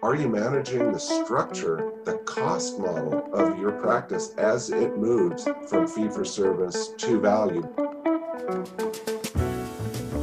[0.00, 5.88] Are you managing the structure, the cost model of your practice as it moves from
[5.88, 7.62] fee for service to value?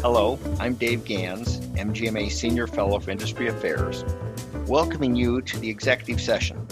[0.01, 4.05] Hello, I'm Dave Gans, MGMA Senior Fellow for Industry Affairs,
[4.65, 6.66] welcoming you to the executive session,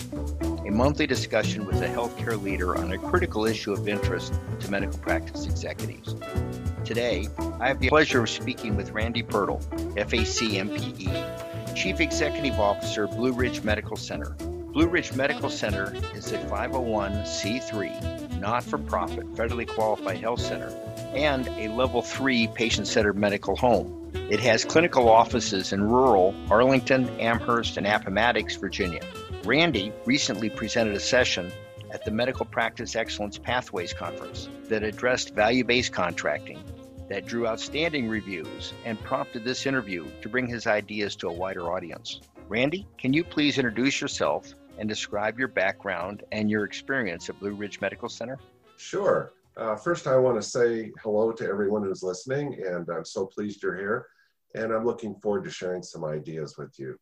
[0.65, 4.97] a monthly discussion with a healthcare leader on a critical issue of interest to medical
[4.99, 6.15] practice executives.
[6.85, 7.27] Today,
[7.59, 9.61] I have the pleasure of speaking with Randy Pirtle,
[9.95, 11.42] FACMPE,
[11.75, 14.35] Chief Executive Officer, Blue Ridge Medical Center.
[14.73, 20.71] Blue Ridge Medical Center is a 501c3, not for profit, federally qualified health center
[21.15, 24.11] and a level 3 patient centered medical home.
[24.13, 29.01] It has clinical offices in rural Arrington, Amherst, and Appomattox, Virginia.
[29.43, 31.51] Randy recently presented a session
[31.91, 36.63] at the Medical Practice Excellence Pathways Conference that addressed value based contracting
[37.13, 41.71] that drew outstanding reviews and prompted this interview to bring his ideas to a wider
[41.71, 42.21] audience.
[42.49, 47.53] Randy, can you please introduce yourself and describe your background and your experience at Blue
[47.53, 48.39] Ridge Medical Center?
[48.77, 49.31] Sure.
[49.55, 53.61] Uh, first, I want to say hello to everyone who's listening, and I'm so pleased
[53.61, 54.07] you're here.
[54.55, 56.97] And I'm looking forward to sharing some ideas with you.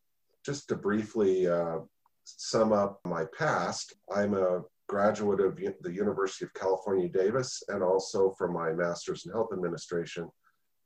[0.45, 1.77] Just to briefly uh,
[2.25, 8.31] sum up my past, I'm a graduate of the University of California, Davis, and also
[8.37, 10.29] from my master's in health administration,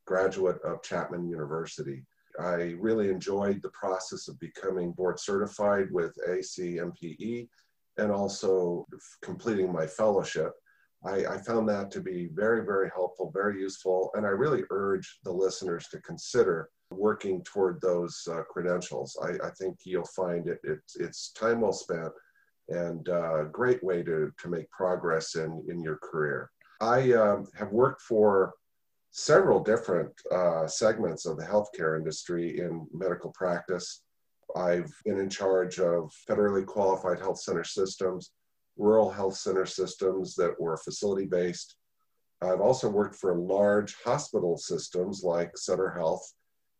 [0.05, 2.05] graduate of Chapman University.
[2.39, 7.49] I really enjoyed the process of becoming board certified with ACMPE
[7.97, 8.85] and also
[9.23, 10.51] completing my fellowship.
[11.03, 15.19] I, I, found that to be very, very helpful, very useful, and I really urge
[15.23, 19.17] the listeners to consider working toward those uh, credentials.
[19.23, 22.11] I, I, think you'll find it, it, it's time well spent
[22.69, 26.49] and a uh, great way to, to make progress in, in your career.
[26.81, 28.53] I um, have worked for
[29.11, 34.01] several different uh, segments of the healthcare industry in medical practice.
[34.55, 38.31] I've been in charge of federally qualified health center systems,
[38.77, 41.77] rural health center systems that were facility based.
[42.41, 46.33] I've also worked for large hospital systems like Sutter Health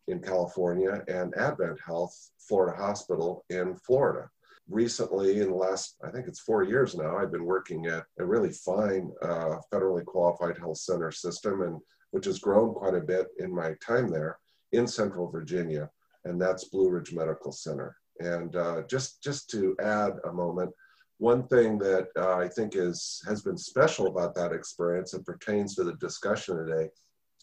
[0.08, 4.28] in California and Advent Health Florida Hospital in Florida
[4.68, 8.24] recently in the last i think it's four years now i've been working at a
[8.24, 13.28] really fine uh, federally qualified health center system and which has grown quite a bit
[13.38, 14.38] in my time there
[14.72, 15.88] in central virginia
[16.26, 17.96] and that's blue ridge medical center.
[18.18, 20.72] And uh, just just to add a moment
[21.18, 25.74] one thing that uh, i think is has been special about that experience and pertains
[25.74, 26.90] to the discussion today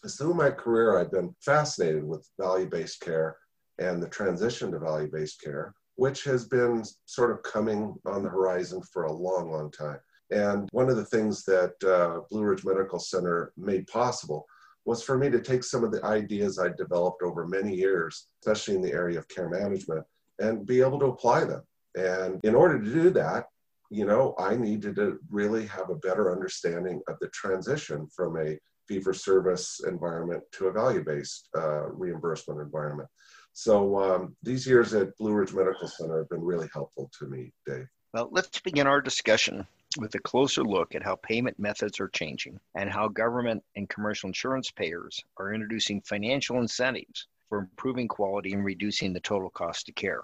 [0.04, 3.36] is through my career i've been fascinated with value-based care
[3.80, 8.82] and the transition to value-based care which has been sort of coming on the horizon
[8.92, 9.98] for a long, long time.
[10.30, 14.46] And one of the things that uh, Blue Ridge Medical Center made possible
[14.84, 18.74] was for me to take some of the ideas I'd developed over many years, especially
[18.74, 20.04] in the area of care management,
[20.38, 21.62] and be able to apply them.
[21.94, 23.46] And in order to do that,
[23.90, 28.58] you know, I needed to really have a better understanding of the transition from a
[28.88, 33.08] fee for service environment to a value based uh, reimbursement environment.
[33.54, 37.52] So um, these years at Blue Ridge Medical Center have been really helpful to me,
[37.64, 37.86] Dave.
[38.12, 39.64] Well, let's begin our discussion
[39.96, 44.26] with a closer look at how payment methods are changing and how government and commercial
[44.26, 49.94] insurance payers are introducing financial incentives for improving quality and reducing the total cost of
[49.94, 50.22] care.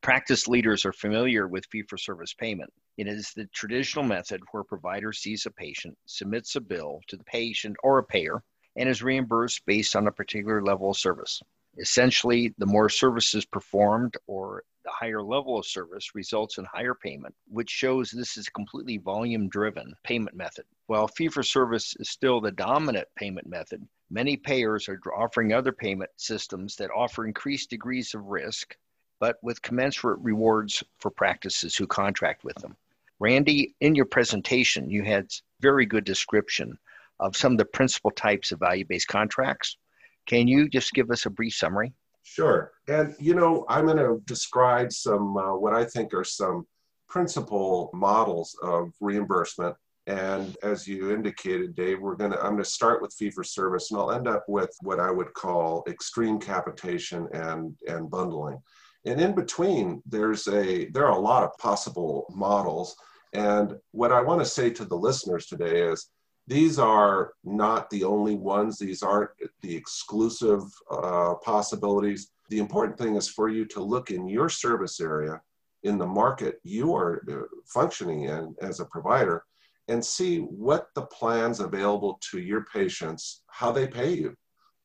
[0.00, 2.72] Practice leaders are familiar with fee for service payment.
[2.96, 7.16] It is the traditional method where a provider sees a patient, submits a bill to
[7.16, 8.40] the patient or a payer,
[8.76, 11.42] and is reimbursed based on a particular level of service.
[11.76, 17.34] Essentially, the more services performed or the higher level of service results in higher payment,
[17.46, 20.64] which shows this is a completely volume driven payment method.
[20.86, 25.72] While fee for service is still the dominant payment method, many payers are offering other
[25.72, 28.76] payment systems that offer increased degrees of risk,
[29.20, 32.76] but with commensurate rewards for practices who contract with them.
[33.20, 35.30] Randy, in your presentation, you had
[35.60, 36.78] very good description
[37.20, 39.76] of some of the principal types of value based contracts
[40.28, 41.92] can you just give us a brief summary?
[42.22, 42.72] Sure.
[42.86, 46.66] And, you know, I'm going to describe some, uh, what I think are some
[47.08, 49.74] principal models of reimbursement.
[50.06, 53.42] And as you indicated, Dave, we're going to, I'm going to start with fee for
[53.42, 58.58] service and I'll end up with what I would call extreme capitation and, and bundling.
[59.06, 62.94] And in between, there's a, there are a lot of possible models.
[63.32, 66.10] And what I want to say to the listeners today is
[66.48, 69.30] these are not the only ones, these aren't
[69.60, 72.30] the exclusive uh, possibilities.
[72.48, 75.42] The important thing is for you to look in your service area,
[75.82, 79.44] in the market you are uh, functioning in as a provider,
[79.88, 84.34] and see what the plans available to your patients, how they pay you.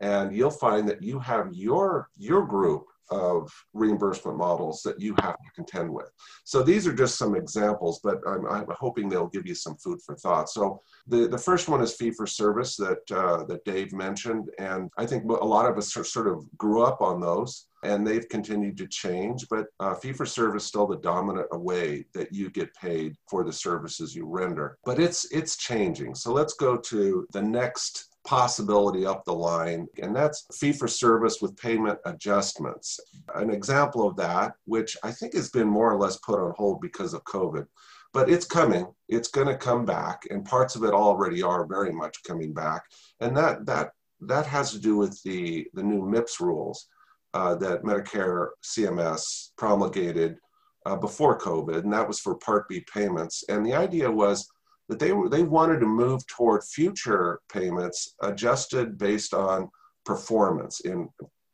[0.01, 5.35] And you'll find that you have your, your group of reimbursement models that you have
[5.35, 6.09] to contend with.
[6.43, 9.99] So these are just some examples, but I'm, I'm hoping they'll give you some food
[10.05, 10.49] for thought.
[10.49, 14.49] So the, the first one is fee for service that, uh, that Dave mentioned.
[14.59, 18.27] And I think a lot of us sort of grew up on those and they've
[18.29, 22.49] continued to change, but uh, fee for service is still the dominant way that you
[22.49, 24.77] get paid for the services you render.
[24.85, 26.15] But it's, it's changing.
[26.15, 31.41] So let's go to the next possibility up the line, and that's fee for service
[31.41, 32.99] with payment adjustments.
[33.35, 36.81] An example of that, which I think has been more or less put on hold
[36.81, 37.65] because of COVID,
[38.13, 38.87] but it's coming.
[39.09, 42.83] It's going to come back, and parts of it already are very much coming back.
[43.19, 43.91] And that that
[44.21, 46.87] that has to do with the the new MIPS rules
[47.33, 50.37] uh, that Medicare CMS promulgated
[50.85, 53.43] uh, before COVID, and that was for Part B payments.
[53.49, 54.47] And the idea was
[54.89, 59.69] that they were, they wanted to move toward future payments adjusted based on
[60.05, 61.09] performance in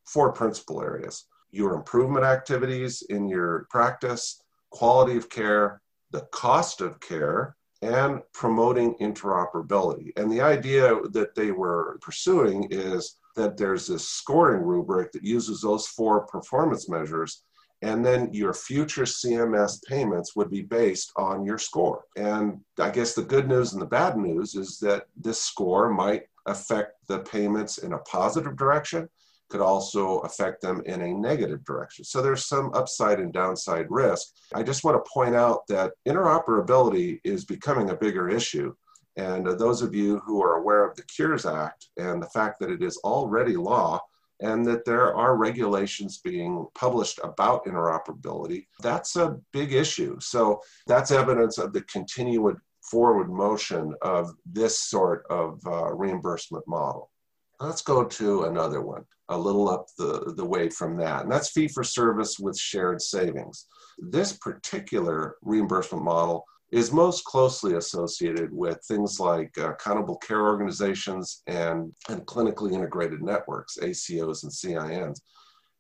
[0.06, 5.82] four principal areas your improvement activities in your practice, quality of care,
[6.12, 10.12] the cost of care, and promoting interoperability.
[10.18, 15.62] And the idea that they were pursuing is that there's this scoring rubric that uses
[15.62, 17.44] those four performance measures
[17.82, 22.04] and then your future CMS payments would be based on your score.
[22.18, 26.24] And I guess the good news and the bad news is that this score might
[26.46, 29.08] affect the payments in a positive direction,
[29.50, 32.06] could also affect them in a negative direction.
[32.06, 34.28] So there's some upside and downside risk.
[34.54, 38.76] I just want to point out that interoperability is becoming a bigger issue.
[39.18, 42.70] And those of you who are aware of the Cures Act and the fact that
[42.70, 44.00] it is already law,
[44.42, 48.68] and that there are regulations being published about interoperability.
[48.82, 50.20] That's a big issue.
[50.20, 52.58] So that's evidence of the continued
[52.90, 57.12] forward motion of this sort of uh, reimbursement model.
[57.60, 61.52] Let's go to another one, a little up the, the way from that, and that's
[61.52, 63.66] fee for service with shared savings.
[63.98, 71.42] This particular reimbursement model is most closely associated with things like uh, accountable care organizations
[71.48, 75.22] and, and clinically integrated networks, ACOs and CINs.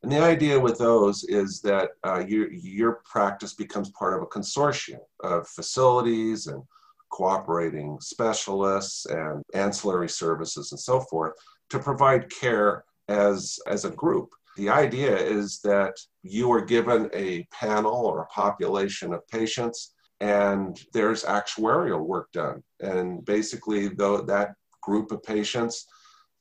[0.01, 4.27] And the idea with those is that uh, your, your practice becomes part of a
[4.27, 6.63] consortium of facilities and
[7.11, 11.33] cooperating specialists and ancillary services and so forth
[11.69, 14.29] to provide care as, as a group.
[14.57, 20.79] The idea is that you are given a panel or a population of patients and
[20.93, 22.61] there's actuarial work done.
[22.81, 25.85] And basically, though that group of patients,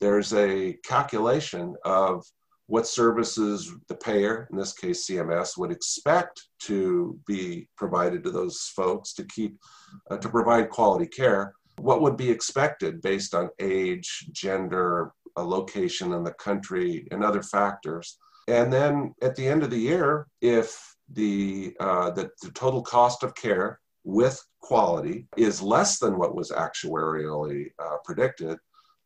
[0.01, 2.23] there's a calculation of
[2.67, 8.71] what services the payer, in this case CMS, would expect to be provided to those
[8.75, 9.57] folks to keep
[10.11, 11.53] uh, to provide quality care.
[11.79, 17.41] What would be expected based on age, gender, a location in the country, and other
[17.41, 18.17] factors.
[18.47, 23.23] And then at the end of the year, if the, uh, the, the total cost
[23.23, 28.57] of care with quality is less than what was actuarially uh, predicted,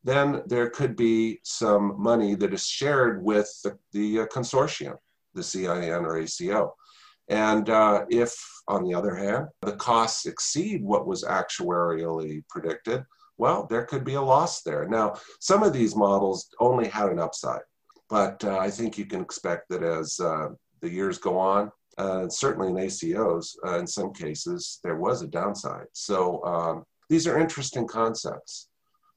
[0.04, 4.98] then there could be some money that is shared with the, the uh, consortium,
[5.34, 6.76] the CIN or ACO.
[7.30, 8.36] And uh, if,
[8.68, 13.04] on the other hand, the costs exceed what was actuarially predicted,
[13.38, 14.88] well, there could be a loss there.
[14.88, 17.62] Now, some of these models only had an upside,
[18.10, 20.50] but uh, I think you can expect that as uh,
[20.82, 25.28] the years go on, uh, certainly in ACOs, uh, in some cases, there was a
[25.28, 25.88] downside.
[25.94, 28.69] So um, these are interesting concepts.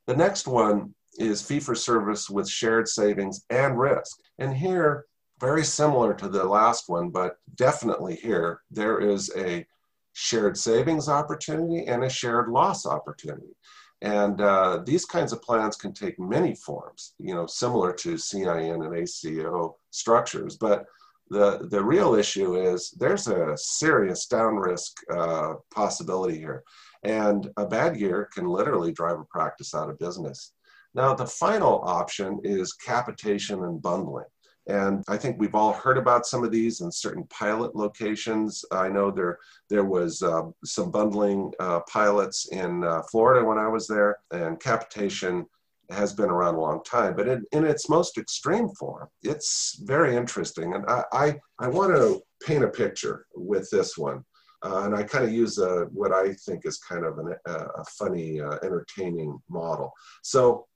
[0.06, 4.18] The next one is fee for service with shared savings and risk.
[4.38, 5.06] And here,
[5.40, 9.66] very similar to the last one, but definitely here, there is a
[10.12, 13.54] shared savings opportunity and a shared loss opportunity.
[14.02, 18.82] And uh, these kinds of plans can take many forms, you know, similar to CIN
[18.82, 20.56] and ACO structures.
[20.56, 20.86] But
[21.28, 26.62] the, the real issue is there's a serious down risk uh, possibility here.
[27.02, 30.52] And a bad year can literally drive a practice out of business.
[30.94, 34.24] Now, the final option is capitation and bundling.
[34.68, 38.64] And I think we've all heard about some of these in certain pilot locations.
[38.72, 39.38] I know there
[39.70, 44.58] there was uh, some bundling uh, pilots in uh, Florida when I was there, and
[44.58, 45.46] capitation
[45.90, 50.16] has been around a long time, but in, in its most extreme form, it's very
[50.16, 50.74] interesting.
[50.74, 54.24] And I, I, I want to paint a picture with this one.
[54.64, 57.52] Uh, and I kind of use a, what I think is kind of an, a,
[57.52, 59.92] a funny, uh, entertaining model.
[60.22, 60.66] So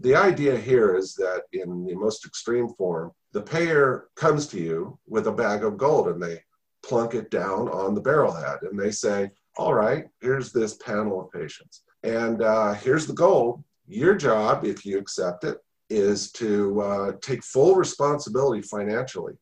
[0.00, 4.98] the idea here is that in the most extreme form, the payer comes to you
[5.06, 6.42] with a bag of gold and they
[6.84, 11.30] plunk it down on the barrelhead and they say, all right, here's this panel of
[11.30, 11.82] patients.
[12.02, 13.62] And uh, here's the gold
[13.94, 15.58] your job, if you accept it,
[15.90, 19.34] is to uh, take full responsibility financially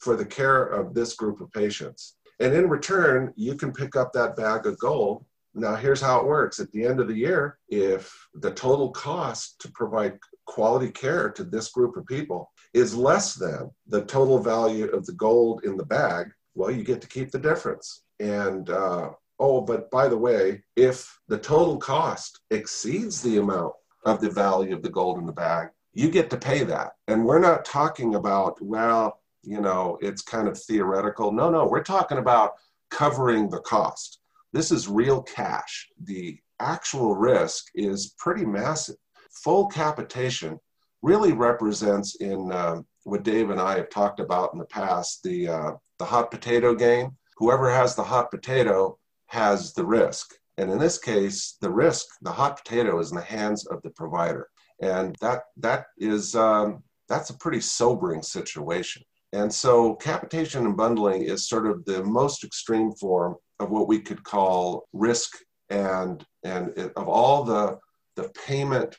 [0.00, 2.16] for the care of this group of patients.
[2.40, 5.24] And in return, you can pick up that bag of gold.
[5.54, 6.60] Now, here's how it works.
[6.60, 11.44] At the end of the year, if the total cost to provide quality care to
[11.44, 15.84] this group of people is less than the total value of the gold in the
[15.84, 18.02] bag, well, you get to keep the difference.
[18.20, 23.74] And uh, oh, but by the way, if the total cost exceeds the amount
[24.04, 26.92] of the value of the gold in the bag, you get to pay that.
[27.08, 31.32] And we're not talking about, well, you know, it's kind of theoretical.
[31.32, 32.52] No, no, we're talking about
[32.90, 34.20] covering the cost.
[34.52, 35.88] This is real cash.
[36.04, 38.96] The actual risk is pretty massive.
[39.42, 40.58] Full capitation
[41.02, 45.48] really represents in uh, what Dave and I have talked about in the past the
[45.48, 47.16] uh, the hot potato game.
[47.36, 52.32] Whoever has the hot potato has the risk, and in this case, the risk, the
[52.32, 54.48] hot potato, is in the hands of the provider,
[54.82, 59.02] and that that is um, that's a pretty sobering situation.
[59.32, 64.00] And so, capitation and bundling is sort of the most extreme form of what we
[64.00, 65.38] could call risk,
[65.70, 67.78] and and it, of all the
[68.16, 68.96] the payment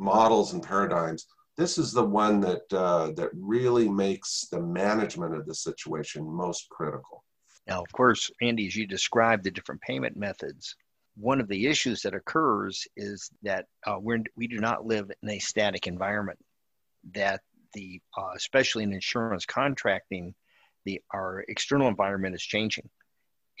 [0.00, 5.46] models and paradigms, this is the one that uh, that really makes the management of
[5.46, 7.22] the situation most critical.
[7.68, 10.74] Now, of course, Randy, as you described the different payment methods,
[11.16, 15.30] one of the issues that occurs is that uh, we're, we do not live in
[15.30, 16.38] a static environment.
[17.14, 17.40] That
[17.72, 20.34] the uh, especially in insurance contracting,
[20.84, 22.88] the our external environment is changing,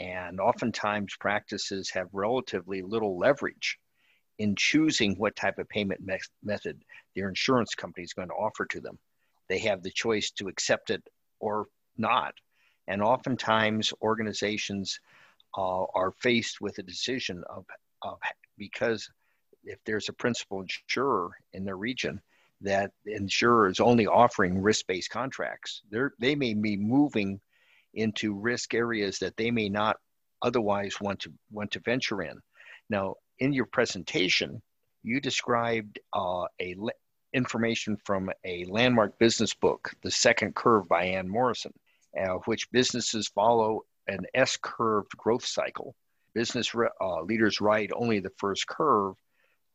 [0.00, 3.78] and oftentimes practices have relatively little leverage
[4.38, 6.82] in choosing what type of payment me- method
[7.14, 8.98] their insurance company is going to offer to them.
[9.48, 11.02] They have the choice to accept it
[11.40, 12.34] or not.
[12.88, 15.00] And oftentimes, organizations
[15.56, 17.64] uh, are faced with a decision of,
[18.02, 18.18] of
[18.58, 19.08] because
[19.64, 22.20] if there's a principal insurer in their region,
[22.62, 25.82] that insurer is only offering risk-based contracts.
[25.90, 27.40] They're, may be moving
[27.94, 29.96] into risk areas that they may not
[30.42, 32.40] otherwise want to want to venture in.
[32.88, 34.62] Now, in your presentation,
[35.02, 36.92] you described uh, a le-
[37.32, 41.72] information from a landmark business book, The Second Curve by Ian Morrison,
[42.18, 45.94] uh, which businesses follow an S-curved growth cycle.
[46.34, 49.14] Business re- uh, leaders ride only the first curve.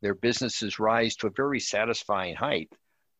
[0.01, 2.71] Their businesses rise to a very satisfying height,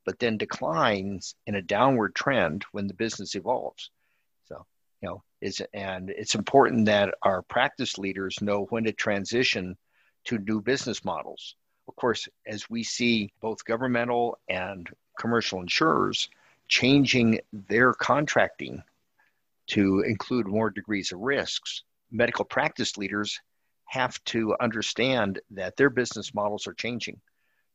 [0.06, 3.91] but then declines in a downward trend when the business evolves.
[4.48, 4.65] So,
[5.01, 9.77] you know, is and it's important that our practice leaders know when to transition
[10.25, 11.56] to new business models.
[11.88, 14.89] Of course, as we see both governmental and
[15.20, 16.30] commercial insurers
[16.68, 18.82] changing their contracting
[19.72, 23.40] to include more degrees of risks, medical practice leaders
[23.86, 27.20] have to understand that their business models are changing.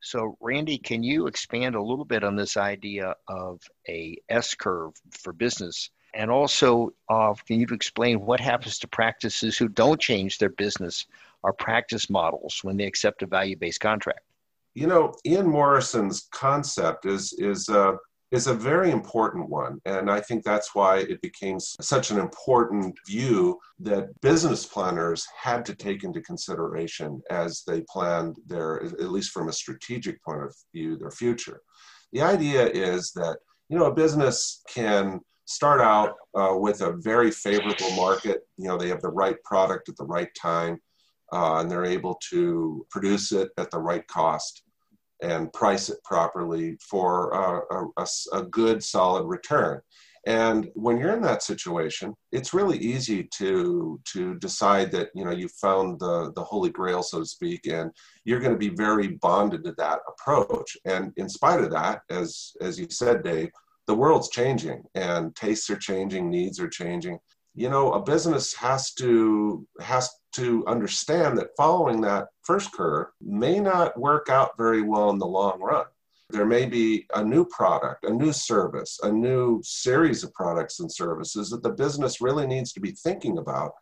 [0.01, 4.93] So, Randy, can you expand a little bit on this idea of a S curve
[5.11, 5.91] for business?
[6.15, 11.07] And also, uh, can you explain what happens to practices who don't change their business
[11.43, 14.21] or practice models when they accept a value-based contract?
[14.75, 17.93] You know, Ian Morrison's concept is is uh,
[18.33, 22.97] is a very important one, and I think that's why it became such an important
[23.07, 29.31] view that business planners had to take into consideration as they planned their, at least
[29.31, 31.61] from a strategic point of view, their future.
[32.13, 37.31] The idea is that you know a business can start out uh, with a very
[37.31, 38.41] favorable market.
[38.57, 40.81] You know, they have the right product at the right time
[41.33, 44.63] uh, and they're able to produce it at the right cost
[45.23, 49.81] and price it properly for a, a, a, good solid return.
[50.27, 55.31] And when you're in that situation it's really easy to to decide that you know
[55.31, 57.93] you found the the holy grail so to speak and
[58.25, 60.77] you're going to be very bonded to that approach.
[60.85, 63.51] And in spite of that as as you said dave
[63.87, 67.19] the world's changing and tastes are changing needs are changing.
[67.55, 73.59] You know a business has to has to understand that following that first curve may
[73.59, 75.87] not work out very well in the long run.
[76.31, 80.93] There may be a new product a new service a new series of products and
[80.93, 83.73] services that the business really needs to be thinking about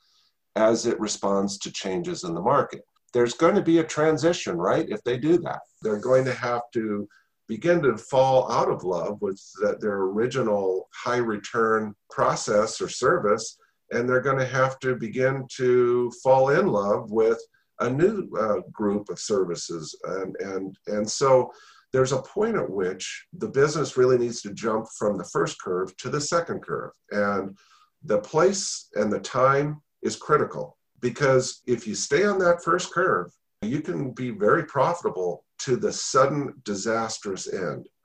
[0.54, 2.82] as it responds to changes in the market.
[3.12, 5.60] There's going to be a transition right if they do that.
[5.82, 7.08] They're going to have to
[7.48, 13.58] begin to fall out of love with the, their original high return process or service
[13.94, 17.40] and they're going to have to begin to fall in love with
[17.80, 19.96] a new uh, group of services.
[20.04, 21.52] And and and so
[21.92, 25.96] there's a point at which the business really needs to jump from the first curve
[25.98, 26.92] to the second curve.
[27.10, 27.56] And
[28.04, 33.30] the place and the time is critical because if you stay on that first curve
[33.62, 37.88] you can be very profitable to the sudden disastrous end.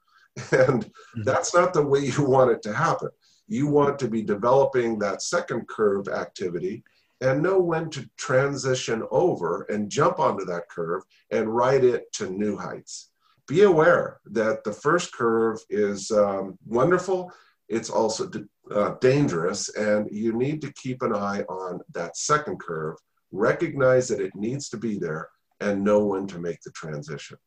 [0.52, 1.24] And mm-hmm.
[1.24, 3.10] that's not the way you want it to happen
[3.50, 6.84] You want to be developing that second curve activity
[7.20, 12.30] and know when to transition over and jump onto that curve and ride it to
[12.30, 13.10] new heights.
[13.48, 17.34] Be aware that the first curve is um, wonderful,
[17.68, 18.30] it's also
[18.72, 22.98] uh, dangerous, and you need to keep an eye on that second curve,
[23.32, 25.28] recognize that it needs to be there,
[25.60, 27.38] and know when to make the transition.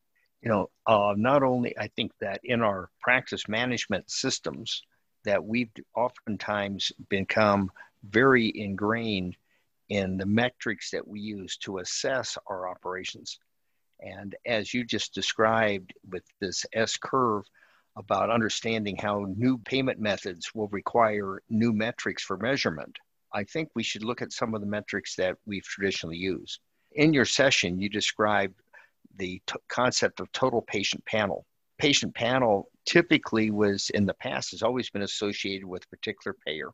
[0.41, 4.83] You know, uh, not only I think that in our practice management systems,
[5.23, 7.71] that we've oftentimes become
[8.09, 9.35] very ingrained
[9.89, 13.39] in the metrics that we use to assess our operations.
[13.99, 17.43] And as you just described with this S curve
[17.95, 22.97] about understanding how new payment methods will require new metrics for measurement,
[23.33, 26.59] I think we should look at some of the metrics that we've traditionally used.
[26.93, 28.59] In your session, you described
[29.15, 31.45] the t- concept of total patient panel.
[31.77, 36.71] Patient panel typically was in the past has always been associated with a particular payer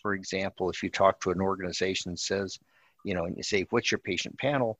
[0.00, 2.58] for example, if you talk to an organization that says,
[3.04, 4.78] you know, and you say, what's your patient panel?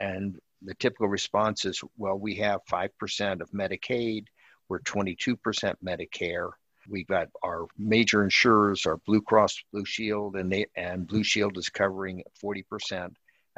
[0.00, 4.26] And the typical response is, well, we have 5% of Medicaid,
[4.68, 5.36] we're 22%
[5.84, 6.50] Medicare.
[6.88, 11.56] We've got our major insurers are Blue Cross Blue Shield, and, they, and Blue Shield
[11.58, 12.64] is covering 40%.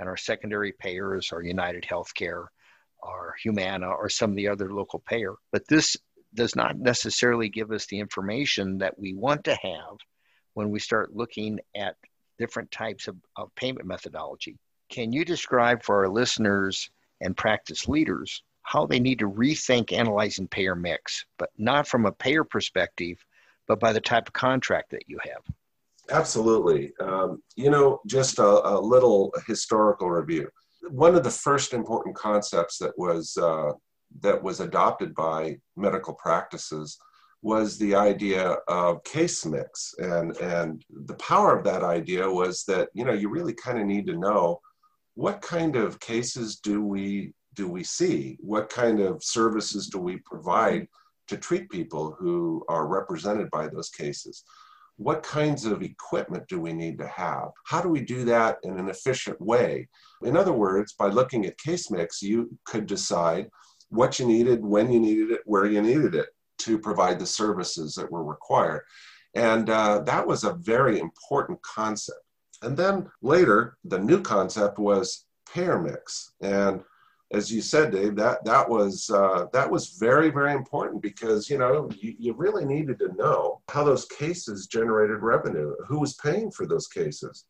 [0.00, 2.46] And our secondary payers are United Healthcare,
[3.02, 5.34] or Humana, or some of the other local payer.
[5.52, 5.96] But this
[6.34, 9.98] does not necessarily give us the information that we want to have
[10.54, 11.96] when we start looking at
[12.38, 14.58] different types of, of payment methodology.
[14.90, 16.90] Can you describe for our listeners
[17.20, 22.12] and practice leaders how they need to rethink analyzing payer mix, but not from a
[22.12, 23.16] payer perspective,
[23.66, 25.42] but by the type of contract that you have?
[26.10, 26.92] Absolutely.
[27.00, 30.48] Um, you know, just a, a, little historical review.
[30.90, 33.72] One of the first important concepts that was uh,
[34.20, 36.98] that was adopted by medical practices
[37.42, 39.94] was the idea of case mix.
[39.98, 43.86] And and the power of that idea was that you know you really kind of
[43.86, 44.60] need to know
[45.14, 48.38] what kind of cases do we do we see?
[48.40, 50.86] What kind of services do we provide
[51.26, 54.44] to treat people who are represented by those cases
[54.98, 58.78] what kinds of equipment do we need to have how do we do that in
[58.78, 59.88] an efficient way
[60.22, 63.48] in other words by looking at case mix you could decide
[63.90, 67.94] what you needed when you needed it where you needed it to provide the services
[67.94, 68.82] that were required.
[69.34, 72.20] And uh, that was a very important concept.
[72.62, 76.32] And then later, the new concept was payer mix.
[76.40, 76.82] And
[77.32, 81.58] as you said, Dave, that that was uh, that was very very important because you
[81.58, 86.50] know you, you really needed to know how those cases generated revenue, who was paying
[86.50, 87.44] for those cases,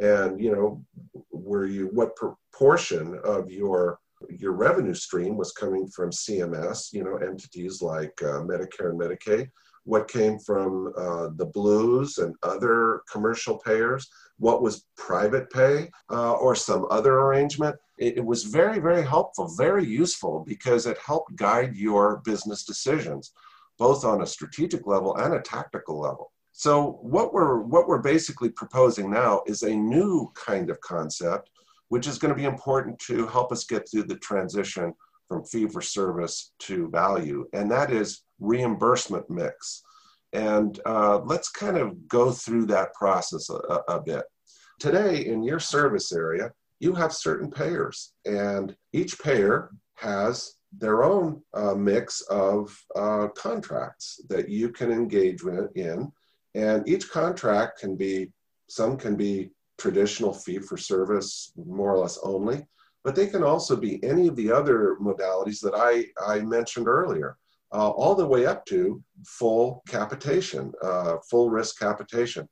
[0.00, 0.84] and you know
[1.30, 7.16] were you what proportion of your your revenue stream was coming from CMS, you know,
[7.16, 9.50] entities like uh, Medicare and Medicaid,
[9.84, 16.32] what came from uh, the Blues and other commercial payers, what was private pay uh,
[16.32, 17.76] or some other arrangement.
[18.00, 23.32] It, it, was very, very helpful, very useful because it helped guide your business decisions,
[23.78, 26.32] both on a strategic level and a tactical level.
[26.52, 31.50] So what we're what we're basically proposing now is a new kind of concept
[31.90, 34.94] which is going to be important to help us get through the transition
[35.28, 39.82] from fee for service to value, and that is reimbursement mix.
[40.32, 43.54] And uh, let's kind of go through that process a,
[43.88, 44.24] a bit.
[44.78, 51.42] Today, in your service area, you have certain payers, and each payer has their own
[51.54, 55.42] uh, mix of uh, contracts that you can engage
[55.74, 56.10] in.
[56.54, 58.32] And each contract can be,
[58.68, 62.66] some can be traditional fee for service more or less only,
[63.04, 67.36] but they can also be any of the other modalities that I, I mentioned earlier,
[67.72, 72.48] uh, all the way up to full capitation, uh, full risk capitation.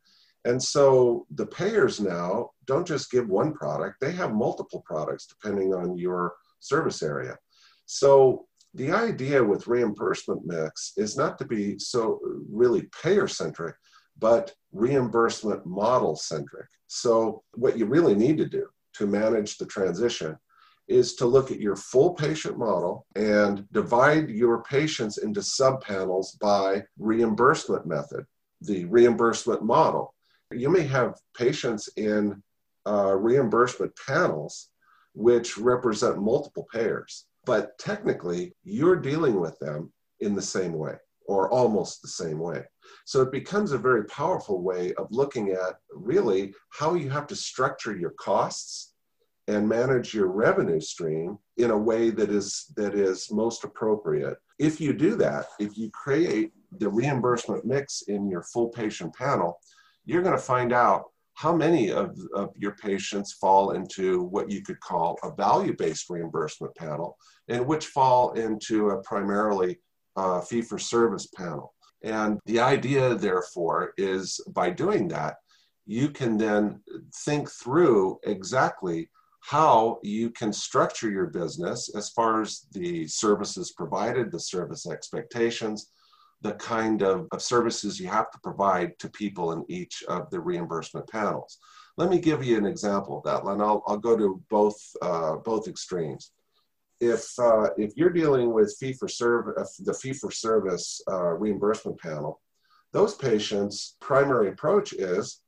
[0.48, 5.74] And so the payers now don't just give one product, they have multiple products depending
[5.74, 7.36] on your service area.
[7.84, 12.18] So the idea with reimbursement mix is not to be so
[12.50, 13.74] really payer centric,
[14.18, 16.68] but reimbursement model centric.
[16.86, 20.34] So, what you really need to do to manage the transition
[20.88, 26.82] is to look at your full patient model and divide your patients into subpanels by
[26.98, 28.24] reimbursement method,
[28.62, 30.14] the reimbursement model.
[30.54, 32.42] You may have patients in
[32.86, 34.70] uh, reimbursement panels
[35.14, 40.94] which represent multiple payers, but technically you're dealing with them in the same way
[41.26, 42.62] or almost the same way.
[43.04, 47.36] So it becomes a very powerful way of looking at really how you have to
[47.36, 48.94] structure your costs
[49.48, 54.38] and manage your revenue stream in a way that is that is most appropriate.
[54.58, 59.58] If you do that, if you create the reimbursement mix in your full patient panel,
[60.08, 64.62] you're going to find out how many of, of your patients fall into what you
[64.62, 67.16] could call a value-based reimbursement panel
[67.48, 69.78] and which fall into a primarily
[70.16, 71.74] uh, fee-for-service panel.
[72.02, 75.36] And the idea, therefore, is by doing that,
[75.84, 76.80] you can then
[77.26, 84.32] think through exactly how you can structure your business as far as the services provided,
[84.32, 85.92] the service expectations,
[86.42, 90.40] the kind of, of services you have to provide to people in each of the
[90.40, 91.58] reimbursement panels.
[91.96, 95.36] Let me give you an example of that, and I'll, I'll go to both, uh,
[95.36, 96.30] both extremes.
[97.00, 101.32] If, uh, if you're dealing with fee for service, uh, the fee for service uh,
[101.34, 102.40] reimbursement panel,
[102.92, 105.40] those patients' primary approach is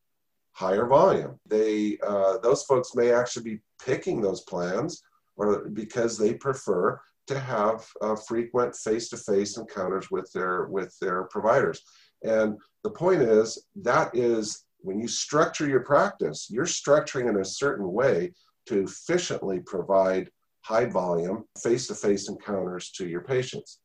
[0.53, 1.39] higher volume.
[1.47, 5.03] They, uh, those folks may actually be picking those plans
[5.37, 11.81] or because they prefer to have uh, frequent face-to-face encounters with their with their providers.
[12.25, 13.47] And the point is
[13.91, 18.33] that is when you structure your practice, you're structuring in a certain way
[18.67, 20.29] to efficiently provide
[20.63, 23.79] high volume face-to-face encounters to your patients.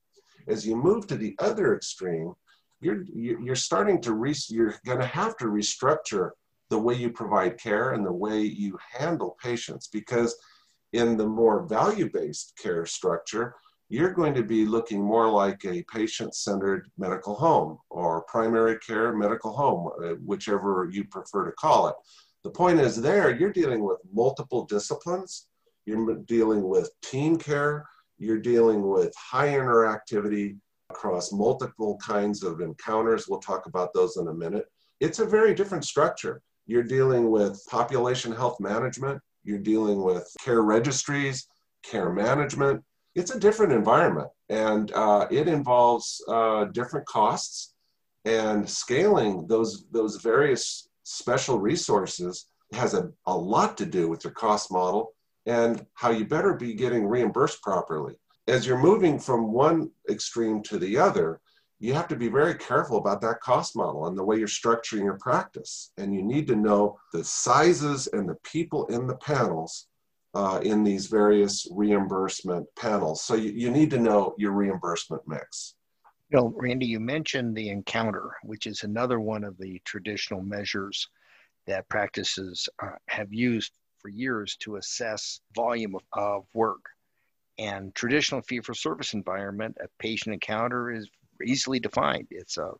[0.47, 2.34] As you move to the other extreme,
[2.81, 6.31] you're you're starting to re- you're going to have to restructure
[6.71, 10.36] the way you provide care and the way you handle patients because
[10.95, 13.55] in the more value based care structure,
[13.89, 19.13] you're going to be looking more like a patient centered medical home or primary care
[19.13, 21.95] medical home, uh, whichever you prefer to call it.
[22.43, 25.47] The point is, there you're dealing with multiple disciplines,
[25.86, 27.86] you're dealing with team care,
[28.17, 30.58] you're dealing with high interactivity
[30.89, 33.27] across multiple kinds of encounters.
[33.27, 34.65] We'll talk about those in a minute.
[34.99, 36.41] It's a very different structure.
[36.67, 41.47] You're dealing with population health management, you're dealing with care registries,
[41.84, 42.84] care management.
[43.13, 47.73] It's a different environment and uh, it involves uh, different costs
[48.25, 54.34] and scaling those, those various special resources has a, a lot to do with your
[54.34, 55.13] cost model
[55.45, 58.15] and how you better be getting reimbursed properly.
[58.47, 61.39] As you're moving from one extreme to the other,
[61.80, 65.04] you have to be very careful about that cost model and the way you're structuring
[65.04, 65.92] your practice.
[65.98, 69.88] And you need to know the sizes and the people in the panels
[70.34, 73.24] uh, in these various reimbursement panels.
[73.24, 75.76] So you, you need to know your reimbursement mix.
[76.30, 81.08] You know, Randy, you mentioned the encounter, which is another one of the traditional measures
[81.68, 86.84] that practices uh, have used for years to assess volume of, of work.
[87.58, 91.10] And traditional fee for service environment, a patient encounter is
[91.43, 92.28] easily defined.
[92.32, 92.71] It's a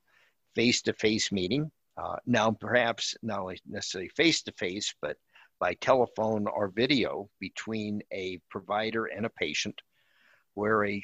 [0.56, 1.72] face to face meeting.
[1.98, 5.18] Uh, now, perhaps not necessarily face to face, but
[5.60, 9.82] by telephone or video between a provider and a patient,
[10.54, 11.04] where a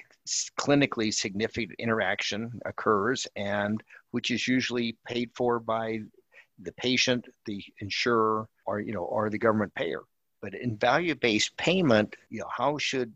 [0.59, 5.99] clinically significant interaction occurs and which is usually paid for by
[6.59, 10.01] the patient, the insurer, or you know, or the government payer.
[10.41, 13.13] But in value-based payment, you know, how should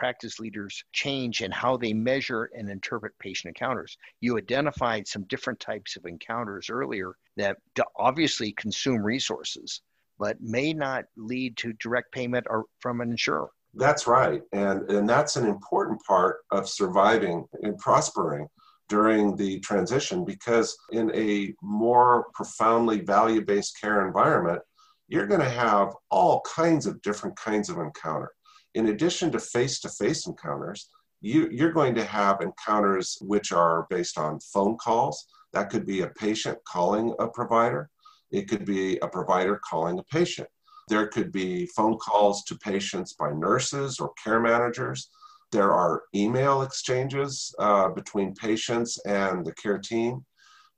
[0.00, 3.98] practice leaders change in how they measure and interpret patient encounters.
[4.22, 7.58] You identified some different types of encounters earlier that
[7.98, 9.82] obviously consume resources,
[10.18, 13.50] but may not lead to direct payment or from an insurer.
[13.74, 14.40] That's right.
[14.52, 18.48] And, and that's an important part of surviving and prospering
[18.88, 24.62] during the transition because in a more profoundly value based care environment,
[25.08, 28.30] you're going to have all kinds of different kinds of encounter
[28.74, 30.88] in addition to face to face encounters,
[31.20, 35.26] you, you're going to have encounters which are based on phone calls.
[35.52, 37.90] That could be a patient calling a provider,
[38.30, 40.48] it could be a provider calling a patient.
[40.88, 45.10] There could be phone calls to patients by nurses or care managers.
[45.52, 50.24] There are email exchanges uh, between patients and the care team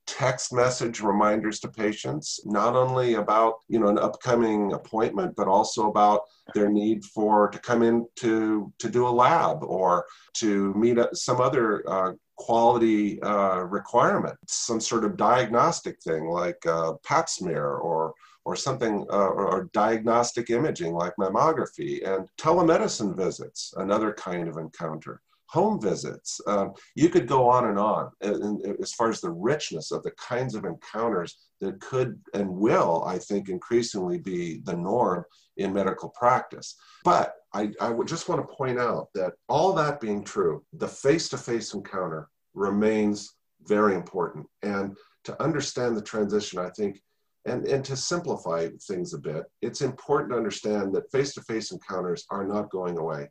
[0.05, 5.89] text message reminders to patients not only about you know an upcoming appointment but also
[5.89, 6.21] about
[6.53, 11.39] their need for to come in to to do a lab or to meet some
[11.39, 18.13] other uh, quality uh, requirement some sort of diagnostic thing like uh, pap smear or
[18.45, 25.21] or something uh, or diagnostic imaging like mammography and telemedicine visits another kind of encounter
[25.53, 26.41] home visits.
[26.47, 28.09] Um, you could go on and on
[28.81, 33.19] as far as the richness of the kinds of encounters that could and will, I
[33.19, 35.23] think, increasingly be the norm
[35.57, 36.75] in medical practice.
[37.03, 40.87] But I, I would just want to point out that all that being true, the
[40.87, 43.35] face to face encounter remains
[43.67, 44.47] very important.
[44.63, 46.99] And to understand the transition, I think,
[47.45, 51.71] and, and to simplify things a bit, it's important to understand that face to face
[51.71, 53.29] encounters are not going away.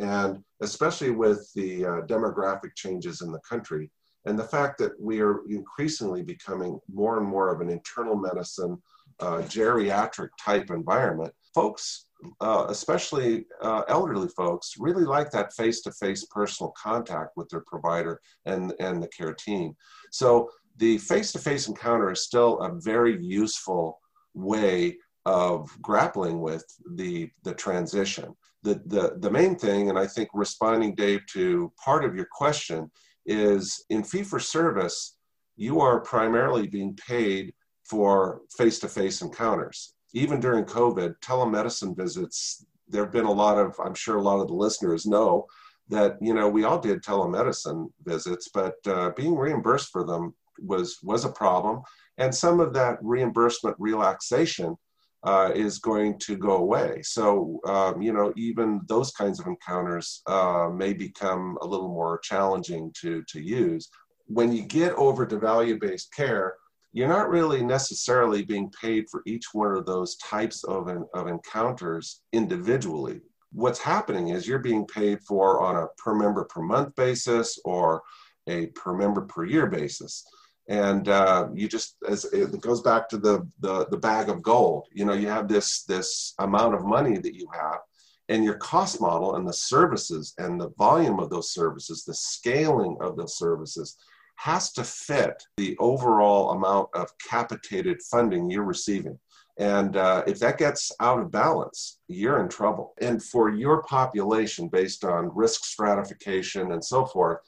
[0.00, 3.90] And especially with the uh, demographic changes in the country,
[4.26, 8.80] and the fact that we are increasingly becoming more and more of an internal medicine,
[9.20, 12.06] uh, geriatric type environment, folks,
[12.40, 17.64] uh, especially uh, elderly folks, really like that face to face personal contact with their
[17.66, 19.74] provider and, and the care team.
[20.10, 23.98] So the face to face encounter is still a very useful
[24.34, 28.34] way of grappling with the, the transition.
[28.62, 32.90] The, the, the main thing, and I think responding, Dave, to part of your question,
[33.26, 35.16] is in fee for service,
[35.56, 39.94] you are primarily being paid for face to face encounters.
[40.12, 44.40] Even during COVID, telemedicine visits, there have been a lot of, I'm sure a lot
[44.40, 45.46] of the listeners know
[45.88, 50.98] that, you know, we all did telemedicine visits, but uh, being reimbursed for them was,
[51.02, 51.82] was a problem.
[52.18, 54.76] And some of that reimbursement relaxation
[55.22, 57.00] uh, is going to go away.
[57.02, 62.20] So, um, you know, even those kinds of encounters uh, may become a little more
[62.22, 63.88] challenging to, to use.
[64.26, 66.54] When you get over to value based care,
[66.92, 72.22] you're not really necessarily being paid for each one of those types of, of encounters
[72.32, 73.20] individually.
[73.52, 78.02] What's happening is you're being paid for on a per member per month basis or
[78.48, 80.24] a per member per year basis
[80.70, 84.86] and uh, you just as it goes back to the, the the bag of gold
[84.92, 87.80] you know you have this this amount of money that you have
[88.28, 92.96] and your cost model and the services and the volume of those services the scaling
[93.00, 93.98] of those services
[94.36, 99.18] has to fit the overall amount of capitated funding you're receiving
[99.58, 102.94] and uh, if that gets out of balance, you're in trouble.
[103.02, 107.40] And for your population, based on risk stratification and so forth,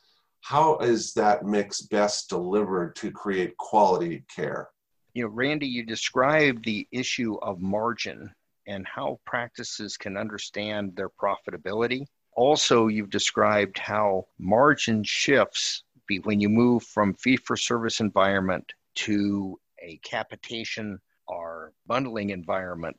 [0.42, 4.68] how is that mix best delivered to create quality care?
[5.14, 8.30] You know, Randy, you described the issue of margin
[8.66, 12.06] and how practices can understand their profitability.
[12.34, 15.84] Also, you've described how margin shifts
[16.24, 22.96] when you move from fee for service environment to a capitation or bundling environment.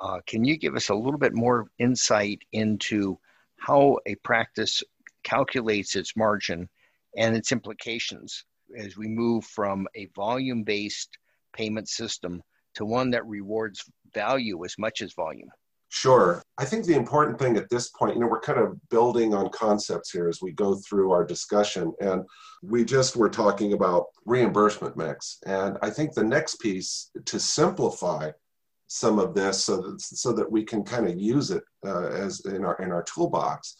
[0.00, 3.18] Uh, can you give us a little bit more insight into
[3.56, 4.82] how a practice
[5.22, 6.68] calculates its margin
[7.16, 8.44] and its implications
[8.76, 11.10] as we move from a volume based
[11.54, 12.42] payment system
[12.74, 15.50] to one that rewards value as much as volume?
[15.90, 16.42] Sure.
[16.56, 19.50] I think the important thing at this point, you know, we're kind of building on
[19.50, 21.92] concepts here as we go through our discussion.
[22.00, 22.24] And
[22.62, 25.36] we just were talking about reimbursement mix.
[25.44, 28.30] And I think the next piece to simplify
[28.86, 32.40] some of this so that, so that we can kind of use it uh, as
[32.46, 33.76] in our, in our toolbox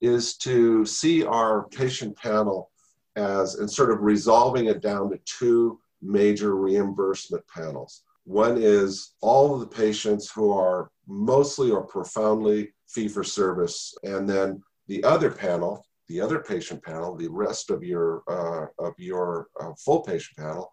[0.00, 2.70] is to see our patient panel
[3.16, 8.02] as and sort of resolving it down to two major reimbursement panels.
[8.24, 14.28] One is all of the patients who are mostly or profoundly fee for service, and
[14.28, 19.48] then the other panel, the other patient panel, the rest of your uh, of your
[19.60, 20.70] uh, full patient panel,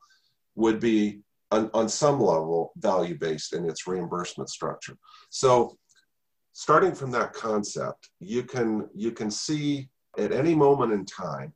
[0.55, 4.97] would be on, on some level value based in its reimbursement structure.
[5.29, 5.77] So
[6.57, 11.53] starting from that concept, you can you can see at any moment in time,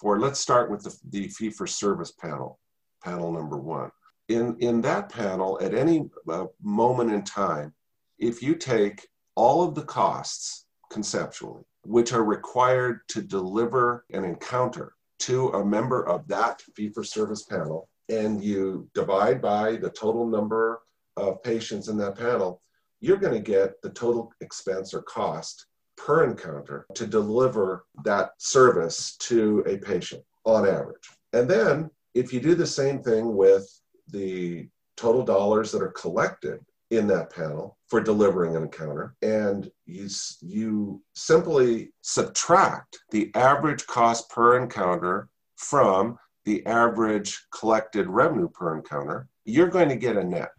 [0.00, 2.60] for let's start with the, the fee for service panel,
[3.02, 3.90] panel number one.
[4.28, 7.74] In in that panel, at any uh, moment in time,
[8.20, 14.92] if you take all of the costs conceptually, which are required to deliver an encounter
[15.18, 20.24] to a member of that fee for service panel, and you divide by the total
[20.24, 20.82] number
[21.16, 22.62] of patients in that panel,
[23.00, 29.16] you're going to get the total expense or cost per encounter to deliver that service
[29.18, 31.08] to a patient on average.
[31.32, 33.68] And then if you do the same thing with
[34.08, 40.08] the total dollars that are collected in that panel for delivering an encounter and you
[40.40, 49.28] you simply subtract the average cost per encounter from the average collected revenue per encounter
[49.44, 50.50] you're going to get a net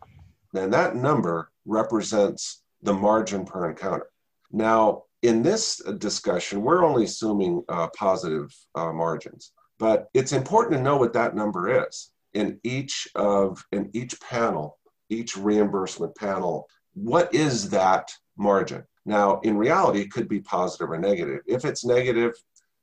[0.54, 4.08] and that number represents the margin per encounter.
[4.52, 10.84] Now, in this discussion, we're only assuming uh, positive uh, margins, but it's important to
[10.84, 14.78] know what that number is in each of in each panel,
[15.10, 16.68] each reimbursement panel.
[16.94, 18.84] What is that margin?
[19.06, 21.42] Now, in reality, it could be positive or negative.
[21.48, 22.34] If it's negative,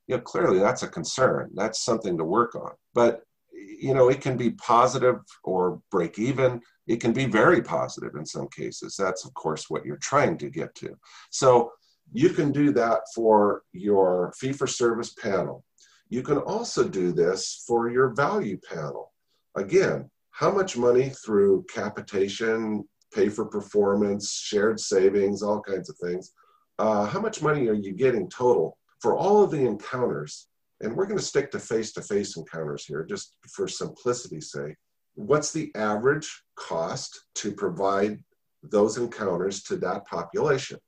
[0.06, 1.50] you know, clearly that's a concern.
[1.54, 2.72] That's something to work on.
[2.94, 3.22] But
[3.52, 6.60] you know, it can be positive or break even.
[6.86, 8.96] It can be very positive in some cases.
[8.98, 10.96] That's, of course, what you're trying to get to.
[11.30, 11.72] So
[12.12, 15.64] you can do that for your fee for service panel.
[16.10, 19.12] You can also do this for your value panel.
[19.56, 26.32] Again, how much money through capitation, pay for performance, shared savings, all kinds of things.
[26.78, 30.48] Uh, how much money are you getting total for all of the encounters
[30.80, 34.76] and we're going to stick to face to face encounters here just for simplicity's sake.
[35.14, 38.22] What's the average cost to provide
[38.62, 40.78] those encounters to that population?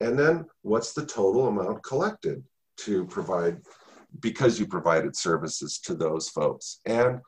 [0.00, 2.42] And then what's the total amount collected
[2.78, 3.60] to provide
[4.20, 6.80] because you provided services to those folks?
[6.86, 7.20] And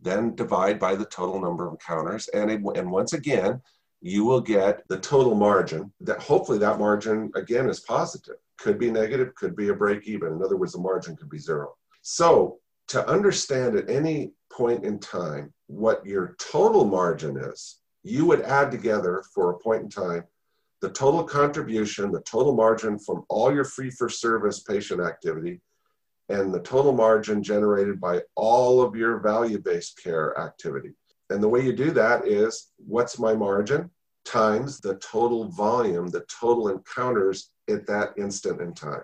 [0.00, 2.28] then divide by the total number of encounters.
[2.28, 3.60] And, it, and once again,
[4.02, 8.90] you will get the total margin that hopefully that margin again is positive could be
[8.90, 11.72] negative could be a break even in other words the margin could be zero
[12.02, 12.58] so
[12.92, 18.70] to understand at any point in time what your total margin is you would add
[18.70, 20.24] together for a point in time
[20.82, 25.58] the total contribution the total margin from all your fee for service patient activity
[26.28, 30.90] and the total margin generated by all of your value based care activity
[31.30, 33.88] and the way you do that is what's my margin
[34.24, 39.02] times the total volume, the total encounters at that instant in time.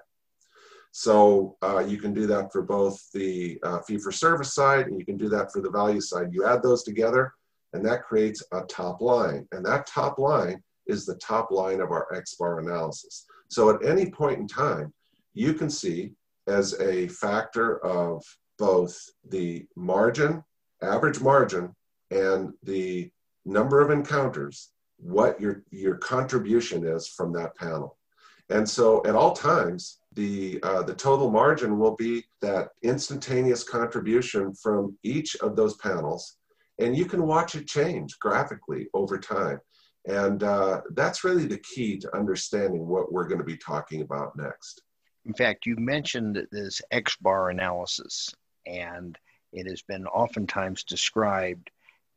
[0.92, 4.98] So uh, you can do that for both the uh, fee for service side and
[4.98, 6.32] you can do that for the value side.
[6.32, 7.32] You add those together
[7.72, 9.46] and that creates a top line.
[9.52, 13.26] And that top line is the top line of our X bar analysis.
[13.48, 14.92] So at any point in time,
[15.34, 16.12] you can see
[16.46, 18.24] as a factor of
[18.58, 18.98] both
[19.28, 20.42] the margin,
[20.82, 21.74] average margin,
[22.10, 23.10] and the
[23.44, 27.96] number of encounters, what your, your contribution is from that panel.
[28.50, 34.52] And so at all times, the, uh, the total margin will be that instantaneous contribution
[34.52, 36.38] from each of those panels.
[36.80, 39.60] And you can watch it change graphically over time.
[40.06, 44.36] And uh, that's really the key to understanding what we're going to be talking about
[44.36, 44.82] next.
[45.24, 48.34] In fact, you mentioned this X bar analysis,
[48.66, 49.16] and
[49.52, 51.70] it has been oftentimes described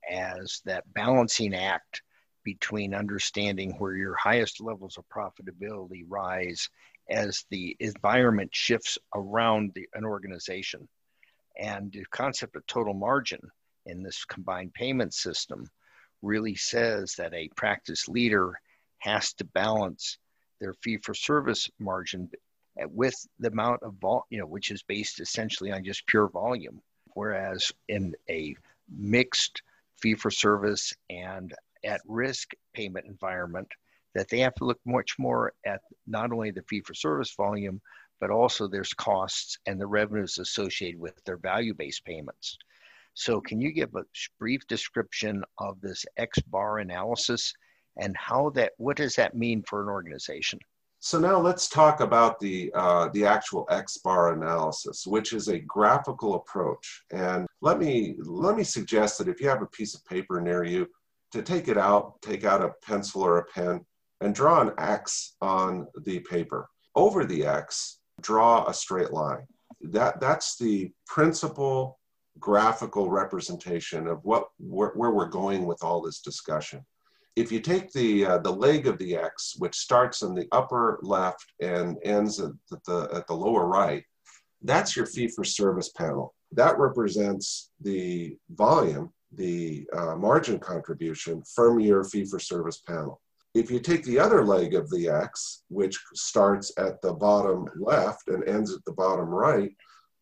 [0.09, 2.01] as that balancing act
[2.43, 6.67] between understanding where your highest levels of profitability rise
[7.11, 10.87] as the environment shifts around the, an organization.
[11.59, 13.41] And the concept of total margin
[13.85, 15.65] in this combined payment system
[16.21, 18.53] really says that a practice leader
[18.99, 20.17] has to balance
[20.59, 22.29] their fee for service margin
[22.87, 26.81] with the amount of vol, you know, which is based essentially on just pure volume.
[27.13, 28.55] Whereas in a
[28.89, 29.61] mixed
[29.97, 33.67] fee for service and at risk payment environment,
[34.15, 37.81] that they have to look much more at not only the fee for service volume,
[38.19, 42.57] but also there's costs and the revenues associated with their value based payments.
[43.13, 44.05] So, can you give a
[44.39, 47.53] brief description of this X bar analysis
[47.97, 50.59] and how that, what does that mean for an organization?
[51.03, 56.35] So now let's talk about the, uh, the actual X-bar analysis, which is a graphical
[56.35, 57.03] approach.
[57.11, 60.63] And let me, let me suggest that if you have a piece of paper near
[60.63, 60.87] you,
[61.31, 63.83] to take it out, take out a pencil or a pen
[64.21, 66.69] and draw an X on the paper.
[66.95, 69.45] Over the X, draw a straight line.
[69.81, 71.99] That, that's the principal
[72.39, 76.85] graphical representation of what, where, where we're going with all this discussion
[77.35, 80.99] if you take the uh, the leg of the X, which starts in the upper
[81.01, 82.51] left and ends at
[82.85, 84.03] the at the lower right,
[84.63, 86.33] that's your fee for service panel.
[86.51, 93.20] That represents the volume, the uh, margin contribution from your fee for service panel.
[93.53, 98.29] If you take the other leg of the X, which starts at the bottom left
[98.29, 99.71] and ends at the bottom right,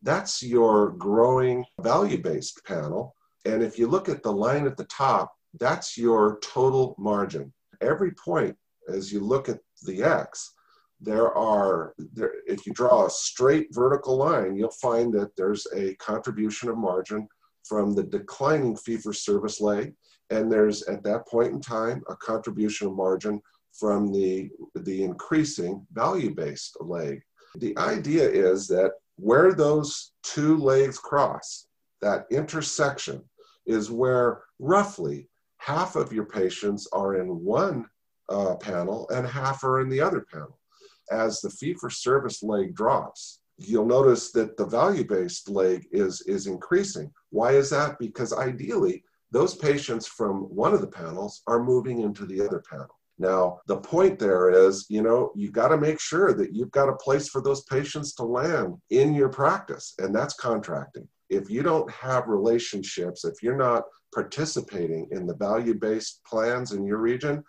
[0.02, 3.16] that's your growing value based panel.
[3.46, 7.54] And if you look at the line at the top, that's your total margin.
[7.82, 8.56] Every point,
[8.88, 10.54] as you look at the X,
[11.00, 15.96] there are, there, if you draw a straight vertical line, you'll find that there's a
[15.96, 17.28] contribution of margin
[17.64, 19.94] from the declining fee for service leg.
[20.30, 23.42] And there's, at that point in time, a contribution margin
[23.74, 27.22] from the, the increasing value based leg.
[27.58, 31.68] The idea is that where those two legs cross,
[32.02, 33.24] that intersection
[33.66, 37.86] is where roughly half of your patients are in one
[38.30, 40.60] uh, panel and half are in the other panel.
[41.12, 46.22] As the fee for service leg drops, you'll notice that the value based leg is,
[46.22, 47.12] is increasing.
[47.32, 48.00] Why is that?
[48.00, 53.00] Because ideally, those patients from one of the panels are moving into the other panel.
[53.18, 56.90] Now, the point there is, you know, you've got to make sure that you've got
[56.90, 61.62] a place for those patients to land in your practice, and that's contracting if you
[61.62, 67.44] don't have relationships, if you're not participating in the value based plans in your region,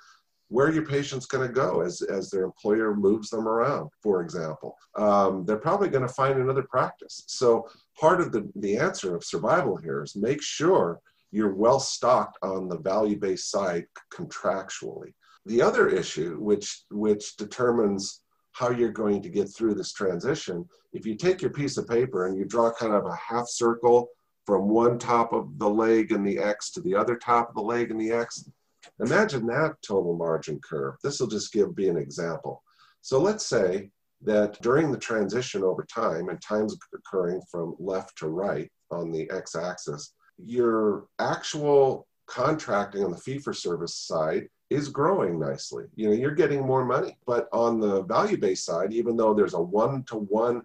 [0.48, 4.20] where are your patients going to go as, as their employer moves them around, for
[4.20, 4.76] example?
[4.96, 7.22] Um, they're probably going to find another practice.
[7.28, 7.68] So,
[7.98, 11.00] part of the, the answer of survival here is make sure
[11.30, 15.12] you're well stocked on the value based side contractually.
[15.46, 18.22] The other issue, which, which determines
[18.52, 22.26] how you're going to get through this transition, if you take your piece of paper
[22.26, 24.08] and you draw kind of a half circle
[24.44, 27.60] from one top of the leg in the X to the other top of the
[27.60, 28.50] leg in the X,
[28.98, 30.94] imagine that total margin curve.
[31.02, 32.62] This will just give be an example.
[33.02, 33.90] So let's say
[34.22, 39.30] that during the transition over time, and time's occurring from left to right on the
[39.30, 40.12] X axis,
[40.44, 45.84] your actual contracting on the fee for service side is growing nicely.
[45.96, 47.16] You know, you're getting more money.
[47.26, 50.62] But on the value based side, even though there's a one to one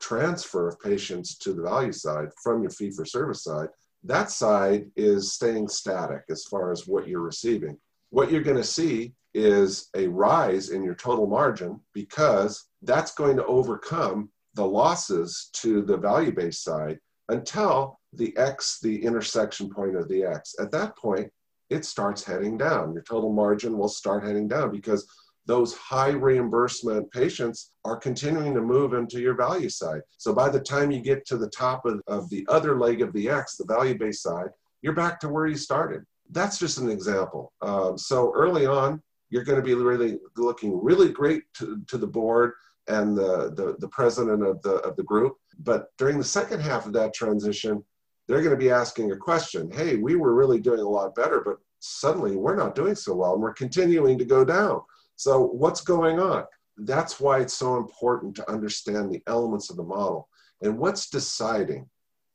[0.00, 3.68] transfer of patients to the value side from your fee for service side,
[4.04, 7.76] that side is staying static as far as what you're receiving.
[8.10, 13.36] What you're going to see is a rise in your total margin because that's going
[13.36, 16.98] to overcome the losses to the value based side
[17.28, 20.54] until the X, the intersection point of the X.
[20.58, 21.30] At that point,
[21.70, 22.94] it starts heading down.
[22.94, 25.06] Your total margin will start heading down because
[25.46, 30.02] those high reimbursement patients are continuing to move into your value side.
[30.18, 33.12] So by the time you get to the top of, of the other leg of
[33.14, 34.48] the X, the value based side,
[34.82, 36.04] you're back to where you started.
[36.30, 37.52] That's just an example.
[37.62, 42.06] Um, so early on, you're going to be really looking really great to, to the
[42.06, 42.52] board
[42.86, 45.36] and the, the, the president of the, of the group.
[45.58, 47.84] But during the second half of that transition,
[48.26, 51.42] they're going to be asking a question Hey, we were really doing a lot better,
[51.44, 54.82] but suddenly we're not doing so well and we're continuing to go down.
[55.16, 56.44] So, what's going on?
[56.76, 60.28] That's why it's so important to understand the elements of the model
[60.62, 61.88] and what's deciding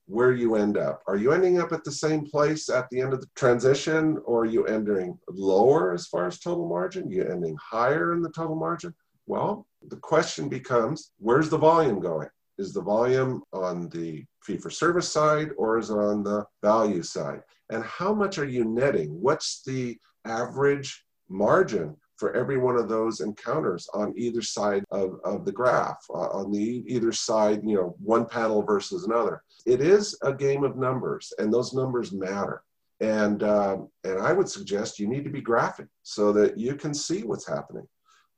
[0.06, 1.02] where you end up.
[1.08, 4.42] Are you ending up at the same place at the end of the transition, or
[4.42, 7.10] are you ending lower as far as total margin?
[7.10, 8.94] You ending higher in the total margin?
[9.28, 12.28] Well, the question becomes where's the volume going?
[12.58, 17.02] Is the volume on the fee for service side or is it on the value
[17.02, 17.42] side?
[17.70, 19.10] And how much are you netting?
[19.22, 25.46] What's the average margin for every one of those encounters on either side of, of
[25.46, 29.42] the graph, uh, on the either side, you know, one panel versus another.
[29.66, 32.64] It is a game of numbers, and those numbers matter.
[33.02, 36.94] And uh, and I would suggest you need to be graphic so that you can
[36.94, 37.88] see what's happening.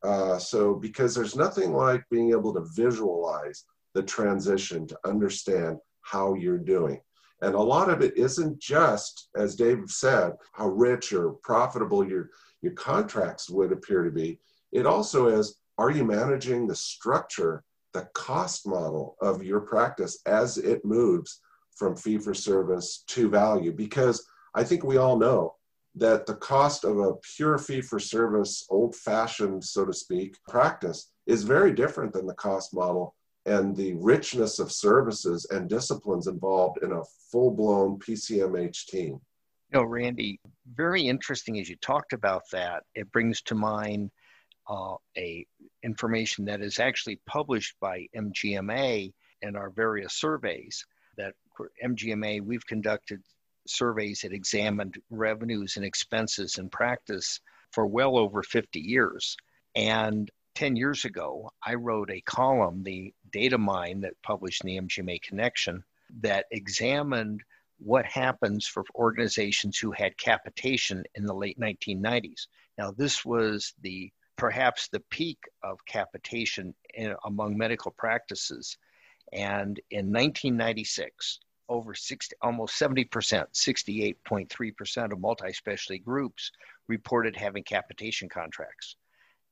[0.03, 6.35] Uh, so because there's nothing like being able to visualize the transition to understand how
[6.35, 6.99] you're doing.
[7.41, 12.29] And a lot of it isn't just, as Dave said, how rich or profitable your,
[12.61, 14.39] your contracts would appear to be.
[14.71, 20.57] It also is, are you managing the structure, the cost model of your practice as
[20.57, 21.41] it moves
[21.75, 23.71] from fee for service to value?
[23.71, 25.55] Because I think we all know
[25.95, 31.11] that the cost of a pure fee for service, old fashioned, so to speak, practice
[31.25, 33.15] is very different than the cost model
[33.45, 39.19] and the richness of services and disciplines involved in a full blown PCMH team.
[39.71, 40.39] You know, Randy,
[40.73, 42.83] very interesting as you talked about that.
[42.95, 44.11] It brings to mind
[44.69, 45.45] uh, a
[45.83, 50.83] information that is actually published by MGMA in our various surveys.
[51.17, 51.33] That
[51.83, 53.21] MGMA, we've conducted
[53.67, 57.39] surveys that examined revenues and expenses in practice
[57.71, 59.35] for well over 50 years.
[59.75, 64.81] And 10 years ago, I wrote a column, the data mine that published in the
[64.81, 65.83] MGMA Connection,
[66.21, 67.41] that examined
[67.77, 72.47] what happens for organizations who had capitation in the late 1990s.
[72.77, 78.77] Now, this was the perhaps the peak of capitation in, among medical practices.
[79.33, 83.09] And in 1996, over 60, almost 70%,
[83.53, 86.51] 68.3% of multi specialty groups
[86.87, 88.95] reported having capitation contracts.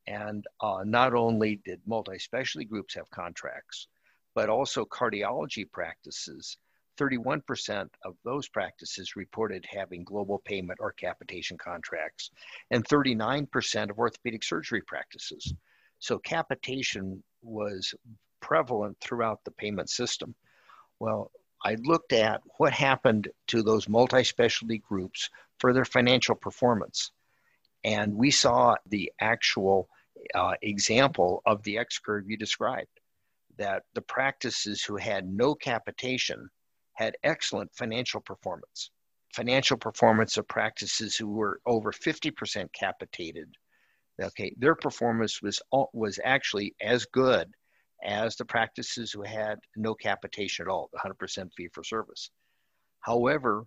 [0.08, 3.88] And uh, not only did multi specialty groups have contracts,
[4.36, 6.58] but also cardiology practices.
[6.99, 12.30] 31% of those practices reported having global payment or capitation contracts,
[12.70, 15.54] and 39% of orthopedic surgery practices.
[15.99, 17.95] So, capitation was
[18.41, 20.36] prevalent throughout the payment system.
[20.99, 21.32] Well,
[21.66, 25.30] I looked at what happened to those multi specialty groups
[25.60, 27.12] for their financial performance.
[27.84, 29.89] And we saw the actual
[30.34, 32.99] uh, example of the X curve you described
[33.57, 36.49] that the practices who had no capitation
[36.93, 38.91] had excellent financial performance.
[39.34, 43.49] Financial performance of practices who were over 50% capitated,
[44.21, 45.61] okay, their performance was
[45.91, 47.51] was actually as good
[48.03, 52.29] as the practices who had no capitation at all, 100% fee for service.
[52.99, 53.65] However,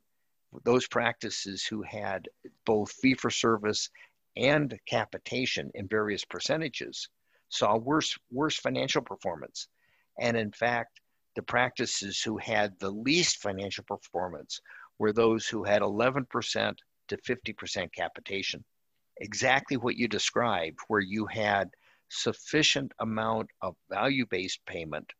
[0.64, 2.28] those practices who had
[2.64, 3.90] both fee for service
[4.36, 7.09] and capitation in various percentages
[7.48, 9.68] saw worse, worse financial performance.
[10.18, 11.00] And in fact,
[11.34, 14.61] the practices who had the least financial performance
[14.98, 16.76] were those who had 11%
[17.09, 18.64] to 50% capitation.
[19.18, 21.70] Exactly what you described, where you had
[22.09, 25.12] sufficient amount of value based payment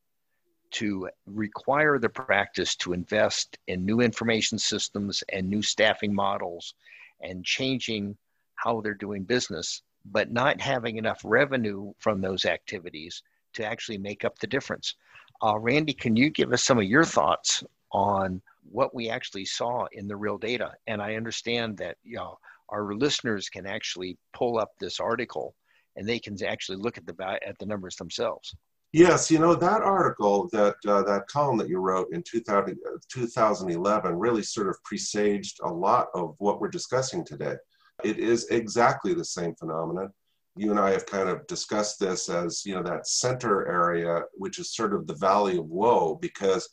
[0.73, 6.75] to require the practice to invest in new information systems and new staffing models
[7.21, 8.17] and changing
[8.57, 13.23] how they're doing business, but not having enough revenue from those activities
[13.55, 14.95] to actually make up the difference.
[15.43, 17.63] Uh, Randy, can you give us some of your thoughts
[17.93, 18.41] on
[18.71, 20.73] what we actually saw in the real data?
[20.87, 22.39] And I understand that you know,
[22.69, 25.55] our listeners can actually pull up this article
[25.97, 28.55] and they can actually look at the at the numbers themselves.
[28.97, 32.79] Yes, you know that article, that uh, that column that you wrote in 2000,
[33.13, 37.57] 2011, really sort of presaged a lot of what we're discussing today.
[38.05, 40.15] It is exactly the same phenomenon.
[40.57, 44.59] You and I have kind of discussed this as you know that center area, which
[44.59, 46.67] is sort of the valley of woe, because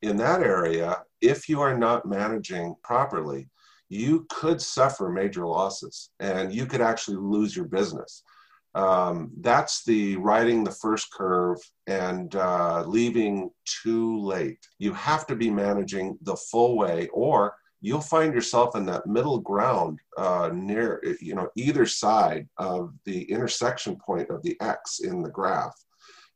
[0.00, 3.50] in that area, if you are not managing properly,
[3.90, 8.22] you could suffer major losses, and you could actually lose your business
[8.76, 14.58] um, that's the riding the first curve and uh, leaving too late.
[14.78, 19.40] You have to be managing the full way, or you'll find yourself in that middle
[19.40, 25.22] ground uh, near, you know, either side of the intersection point of the X in
[25.22, 25.74] the graph.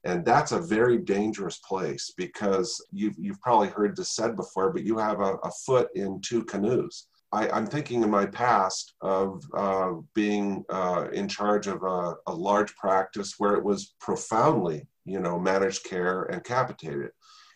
[0.04, 4.82] And that's a very dangerous place because you've, you've probably heard this said before, but
[4.82, 7.08] you have a, a foot in two canoes.
[7.32, 12.34] I, am thinking in my past of uh, being uh, in charge of a, a,
[12.34, 17.10] large practice where it was profoundly, you know, managed care and capitated.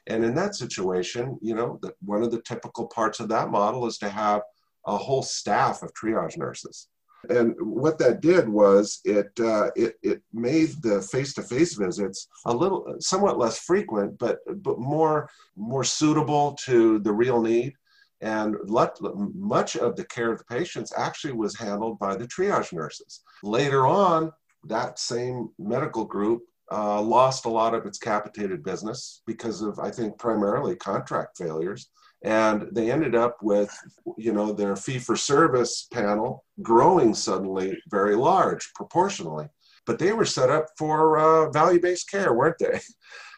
[0.07, 3.87] And in that situation, you know, the, one of the typical parts of that model
[3.87, 4.43] is to have
[4.87, 6.89] a whole staff of triage nurses.
[7.31, 12.97] And what that did was it uh, it, it made the face-to-face visits a little
[12.99, 17.73] somewhat less frequent, but but more more suitable to the real need
[18.21, 23.23] and much of the care of the patients actually was handled by the triage nurses.
[23.43, 24.33] Later on,
[24.67, 26.43] that same medical group
[26.73, 31.91] uh, lost a lot of its capitated business because of, I think, primarily contract failures.
[32.25, 33.71] And they ended up with,
[34.17, 39.47] you know, their fee for service panel growing suddenly very large proportionally.
[39.87, 42.81] But they were set up for uh, value based care, weren't they?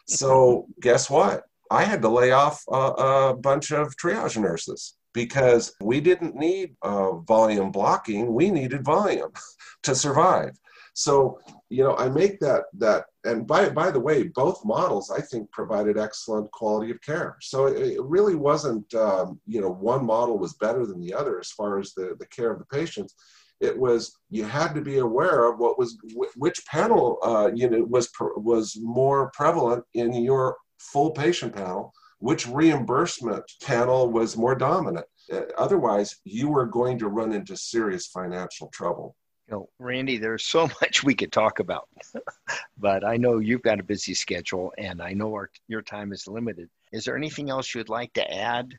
[0.09, 1.43] So, guess what?
[1.71, 6.75] I had to lay off a, a bunch of triage nurses because we didn't need
[6.81, 8.33] uh, volume blocking.
[8.33, 9.31] We needed volume
[9.83, 10.51] to survive.
[10.93, 11.39] So,
[11.69, 15.51] you know, I make that that, and by by the way, both models I think
[15.51, 17.37] provided excellent quality of care.
[17.39, 21.39] So it, it really wasn't, um, you know, one model was better than the other
[21.39, 23.13] as far as the the care of the patients.
[23.59, 25.97] It was you had to be aware of what was
[26.35, 32.47] which panel uh, you know was was more prevalent in your full patient panel, which
[32.47, 35.05] reimbursement panel was more dominant.
[35.31, 39.15] Uh, otherwise, you were going to run into serious financial trouble.
[39.47, 41.87] You know, Randy, there's so much we could talk about,
[42.77, 46.27] but I know you've got a busy schedule and I know our, your time is
[46.27, 46.69] limited.
[46.91, 48.73] Is there anything else you'd like to add?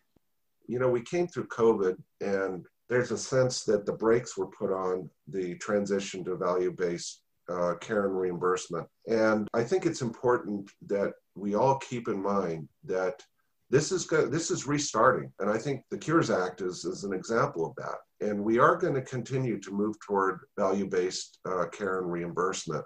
[0.66, 4.72] You know, we came through COVID and there's a sense that the brakes were put
[4.72, 8.86] on the transition to value based uh, care and reimbursement.
[9.06, 13.22] And I think it's important that we all keep in mind that
[13.70, 17.12] this is go- this is restarting, and I think the Cures Act is, is an
[17.12, 17.98] example of that.
[18.26, 22.84] And we are going to continue to move toward value-based uh, care and reimbursement.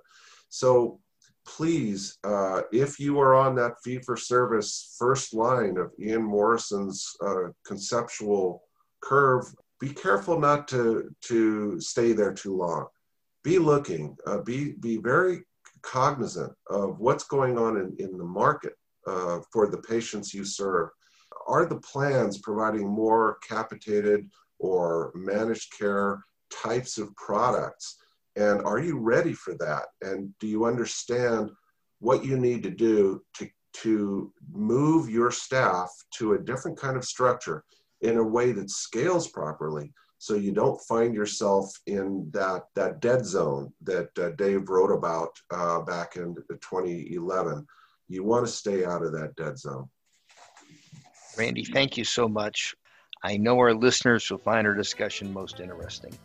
[0.48, 1.00] So
[1.46, 8.62] please, uh, if you are on that fee-for-service first line of Ian Morrison's uh, conceptual
[9.00, 9.44] curve,
[9.80, 12.86] be careful not to to stay there too long
[13.44, 15.42] be looking, uh, be, be very
[15.82, 18.74] cognizant of what's going on in, in the market
[19.06, 20.88] uh, for the patients you serve.
[21.48, 24.28] Are the plans providing more capitated
[24.58, 27.96] or managed care types of products?
[28.36, 29.86] And are you ready for that?
[30.02, 31.50] And do you understand
[31.98, 37.04] what you need to do to, to move your staff to a different kind of
[37.04, 37.64] structure
[38.00, 39.92] in a way that scales properly
[40.22, 45.30] so you don't find yourself in that that dead zone that uh, Dave wrote about
[45.50, 47.66] uh, back in 2011.
[48.06, 49.88] You want to stay out of that dead zone.
[51.36, 52.72] Randy, thank you so much.
[53.24, 56.16] I know our listeners will find our discussion most interesting.